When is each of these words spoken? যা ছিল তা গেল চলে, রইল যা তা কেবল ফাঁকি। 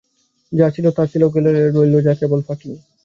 যা 0.51 0.67
ছিল 0.75 0.85
তা 0.91 1.03
গেল 1.05 1.23
চলে, 1.33 1.49
রইল 1.75 1.95
যা 2.01 2.13
তা 2.13 2.19
কেবল 2.19 2.39
ফাঁকি। 2.47 2.69